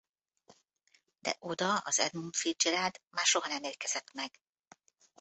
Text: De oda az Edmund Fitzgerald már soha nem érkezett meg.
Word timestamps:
De 1.19 1.35
oda 1.39 1.77
az 1.77 1.99
Edmund 1.99 2.35
Fitzgerald 2.35 3.01
már 3.09 3.25
soha 3.25 3.47
nem 3.47 3.63
érkezett 3.63 4.13
meg. 4.13 4.39